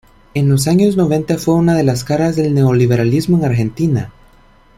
En 0.33 0.49
los 0.49 0.67
años 0.67 0.97
noventa 0.97 1.37
fue 1.37 1.53
una 1.53 1.75
de 1.77 1.83
las 1.83 2.03
caras 2.03 2.35
del 2.35 2.55
neoliberalismo 2.55 3.37
en 3.37 3.45
Argentina. 3.45 4.11